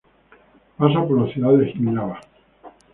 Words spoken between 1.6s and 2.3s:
Jihlava.